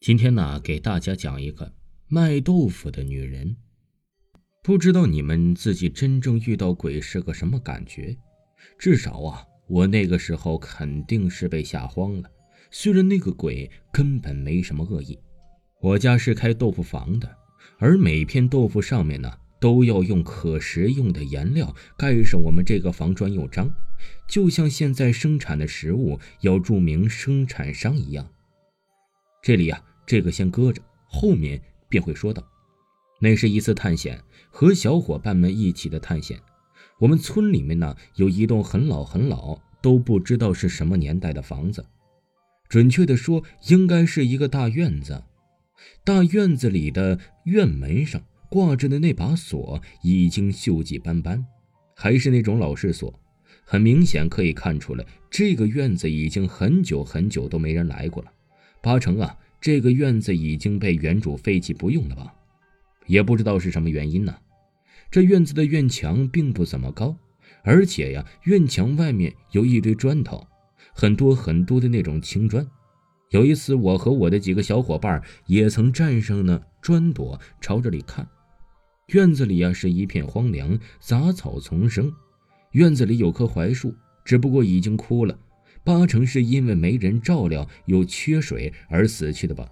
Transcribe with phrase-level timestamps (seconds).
[0.00, 1.74] 今天呢，给大家讲一个
[2.08, 3.54] 卖豆腐的女人。
[4.62, 8.16] 不知道你们自己真正遇到鬼是个什么感觉？
[8.78, 12.30] 至少啊，我那个时候肯定是被吓慌了。
[12.70, 15.18] 虽然那个鬼根本没什么恶意。
[15.82, 17.36] 我家是开豆腐房的，
[17.78, 19.30] 而每片豆腐上面呢，
[19.60, 23.70] 都要用可食用的颜料盖上我们这个房专用章，
[24.26, 28.26] 就像现在生产的食物要注明生产商一样。
[29.42, 29.84] 这里呀。
[30.10, 32.44] 这个先搁着，后面便会说到。
[33.20, 36.36] 那是一次探险，和小伙伴们一起的探险。
[36.98, 41.86] 我们村里面呢有一栋很老很老，都不知道是什么年代的房子。
[42.68, 45.22] 准确的说，应该是一个大院子。
[46.02, 51.46] 大院子里的院门上挂着的那把锁已经锈迹斑斑，
[51.94, 53.16] 还是那种老式锁。
[53.64, 58.32] 很明显可以看出来，这个院子已经很久很久都没人来过了，
[58.82, 59.36] 八成啊。
[59.60, 62.34] 这个院子已经被原主废弃不用了吧？
[63.06, 64.34] 也不知道是什么原因呢。
[65.10, 67.16] 这院子的院墙并不怎么高，
[67.62, 70.46] 而且呀，院墙外面有一堆砖头，
[70.94, 72.66] 很多很多的那种青砖。
[73.30, 78.26] 有一次，我和我的几个小伙伴也曾站上那砖垛，朝这里看。
[79.08, 82.12] 院子里啊是一片荒凉，杂草丛生。
[82.72, 83.94] 院子里有棵槐树，
[84.24, 85.36] 只不过已经枯了。
[85.84, 89.70] 八成是因为没人照料又缺水而死去的吧，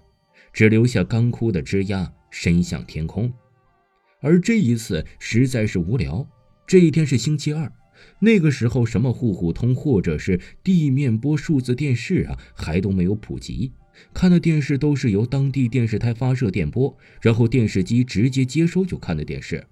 [0.51, 3.31] 只留下干枯的枝桠伸向天空。
[4.21, 6.27] 而这一次实在是无聊。
[6.67, 7.71] 这一天是星期二，
[8.19, 13.71] 那个时候什么户户通或者是地面播数字电视啊，还都没有普及。
[14.13, 19.65] 看的电视都是由当地电视台发射电波，然后电视机直接接收就看的电视。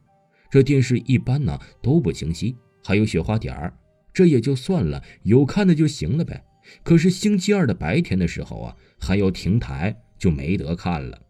[0.50, 3.74] 这电视一般呢都不清晰，还有雪花点儿。
[4.18, 6.44] 这也就算了，有看的就行了呗。
[6.82, 11.22] 可是星期二的白天的时候啊，还要停台，就没得看了。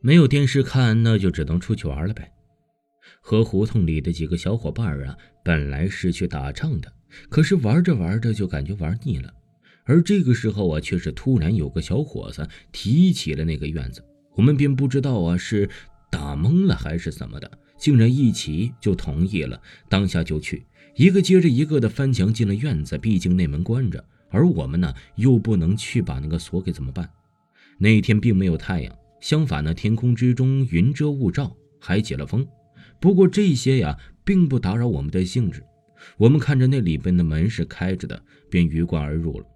[0.00, 2.30] 没有电视看，那就只能出去玩了呗。
[3.20, 6.92] 和胡同里的几个小伙伴啊，本来是去打仗的，
[7.28, 9.34] 可是玩着玩着就感觉玩腻了。
[9.82, 14.04] 而这个时候啊，却是突然有个小伙子提起了那个院子，
[14.36, 15.68] 我们便不知道啊是
[16.12, 20.64] 打懵了还是怎么的，竟然一起就同意了，当下就去。
[20.94, 27.08] 一个接着一个的翻墙进了院子，毕竟内门关着，而我们呢又不能去把那个锁给怎么办？
[27.78, 32.46] 那天并没有太阳，相反呢，天空之中云遮雾罩，还起了风。
[33.00, 35.64] 不过这些呀，并不打扰我们的兴致。
[36.18, 39.46] 我们看着那里边的门是开着的，便鱼贯而入了。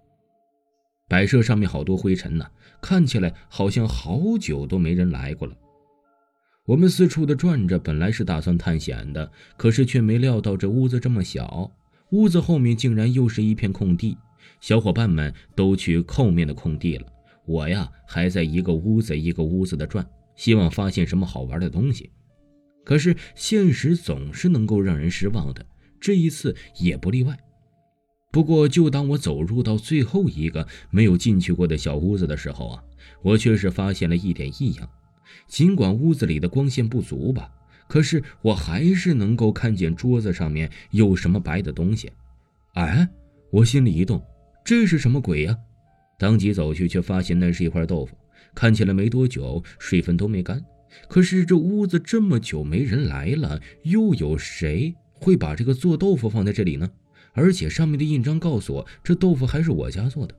[1.07, 2.45] 摆设上面好多灰尘呢，
[2.81, 5.55] 看起来好像好久都没人来过了。
[6.65, 11.71] 我们四处的转着，本来是打算探险的，可是却没料到这屋子这么小，
[12.09, 14.17] 屋子后面竟然又是一片空地。
[14.59, 17.05] 小伙伴们都去后面的空地了，
[17.45, 20.03] 我呀还在一个屋子一个屋子的转，
[20.35, 22.09] 希望发现什么好玩的东西。
[22.83, 25.63] 可是现实总是能够让人失望的，
[25.99, 27.37] 这一次也不例外。
[28.31, 32.83] 不过，就当我走入到最后一个没有进去过的小屋子的时候啊，
[33.21, 34.89] 我却是发现了一点异样。
[35.47, 37.49] 尽管屋子里的光线不足吧，
[37.87, 42.11] 可是我还是能够看见桌子上面有什么白的东西。
[42.73, 43.07] 哎，
[43.51, 44.23] 我心里一动，
[44.63, 45.57] 这是什么鬼呀？
[46.17, 48.17] 当即走去，却发现那是一块豆腐，
[48.53, 50.63] 看起来没多久，水分都没干。
[51.09, 56.89] 可是这屋子这么久没人来了，又有谁会把这个做豆腐放在这里呢？
[57.33, 60.33] 而且上面的印章告诉我，这豆腐还是我家做的。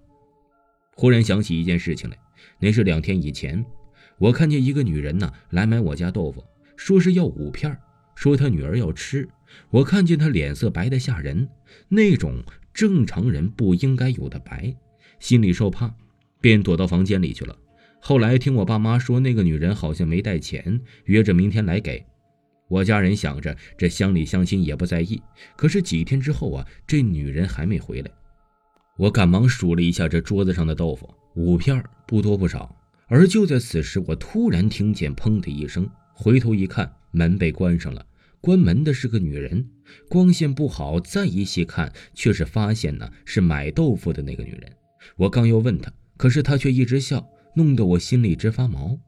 [0.95, 2.17] 忽然想起一件事情来，
[2.59, 3.63] 那是两天以前。
[4.19, 6.43] 我看见一个女人呢，来买我家豆腐，
[6.77, 7.77] 说是要五片，
[8.15, 9.29] 说她女儿要吃。
[9.71, 11.49] 我看见她脸色白得吓人，
[11.89, 12.43] 那种
[12.73, 14.75] 正常人不应该有的白，
[15.21, 15.95] 心里受怕，
[16.41, 17.57] 便躲到房间里去了。
[18.01, 22.05] 后来听我爸妈说，那个女人好像没带钱，约着明天来给。
[22.69, 25.21] 我家人想着这乡里乡亲也不在意，
[25.57, 28.11] 可是几天之后啊，这女人还没回来。
[28.97, 32.75] 我赶忙数了一下这桌子上的豆腐，五片，不多不少。
[33.09, 38.05] 而就在此时，我突然听见“砰”的一声，回头一看，门被关上了。
[38.41, 39.69] 关门的是个女人，
[40.09, 44.73] 光线不好，再一细看，却是发现呢是买豆腐的那个女人。
[45.17, 47.25] 我刚要问她，可是她却一直笑，
[47.55, 48.99] 弄得我心里直发毛。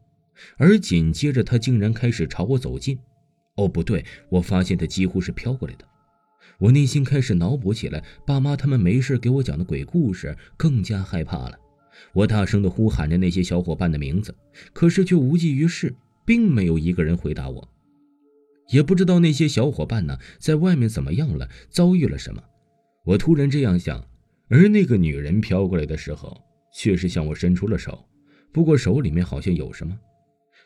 [0.56, 2.96] 而紧接着她竟然开始朝我走近。
[3.56, 5.84] 哦，不对，我发现她几乎是飘过来的。
[6.60, 11.58] 我内心开始脑补起来爸妈他们没事给我讲的鬼故事，更加害怕了。
[12.12, 14.34] 我大声的呼喊着那些小伙伴的名字，
[14.72, 17.68] 可是却无济于事，并没有一个人回答我。
[18.70, 22.42] 也不知道那些小伙伴呢，在外面怎么样了，遭遇了什么。
[23.04, 24.04] 我突然这样想，
[24.48, 26.38] 而那个女人飘过来的时候，
[26.74, 28.06] 却是向我伸出了手，
[28.52, 29.98] 不过手里面好像有什么。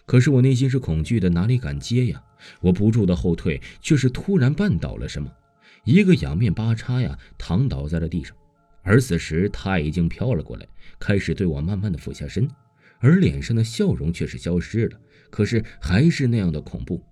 [0.04, 2.20] 可是我内心是恐惧的，哪里敢接呀？
[2.60, 5.30] 我不住的后退，却是突然绊倒了什么，
[5.84, 8.36] 一个仰面八叉呀，躺倒在了地上。
[8.82, 10.66] 而此时他已经飘了过来，
[10.98, 12.48] 开始对我慢慢的俯下身，
[12.98, 15.00] 而脸上的笑容却是消失了，
[15.30, 17.02] 可是还是那样的恐怖。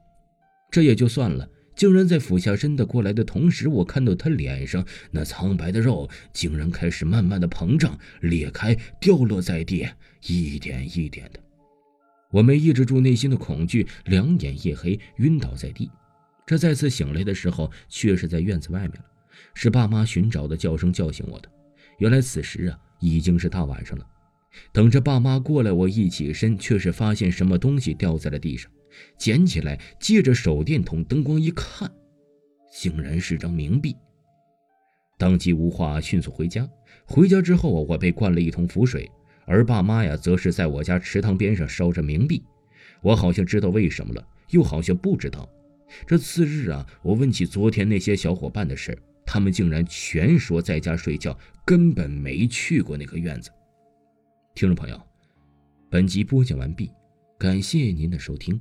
[0.71, 9.89] 这也就算了，竟然在俯下身的过来的同时，我看到他脸上那苍白的肉竟然开始慢慢的膨胀、裂开、掉落在地，
[10.27, 11.41] 一点一点的。
[12.31, 15.91] 我没抑制住内心的恐惧，两眼一黑，晕倒在地。
[16.47, 19.05] 这再次醒来的时候，却是在院子外面了，
[19.55, 21.49] 是爸妈寻找的叫声叫醒我的。
[22.01, 24.07] 原来此时啊，已经是大晚上了。
[24.73, 28.71] 等着爸妈过来，我一起身，却是发现什么东西掉在了地上，
[29.19, 31.91] 捡起来，借着手电筒灯光一看，
[32.73, 33.95] 竟然是张冥币。
[35.19, 36.67] 当即无话，迅速回家。
[37.05, 39.09] 回家之后啊，我被灌了一桶符水。
[39.45, 42.43] 而爸妈呀，则是在我家池塘边上烧着冥币。
[43.03, 45.47] 我好像知道为什么了，又好像不知道。
[46.07, 48.97] 这次日啊，我问起昨天那些小伙伴的事，
[49.33, 53.49] 他们竟然全说在家睡觉，根本没去过那个院子。
[54.57, 55.01] 听众朋友，
[55.89, 56.91] 本集播讲完毕，
[57.39, 58.61] 感谢您的收听。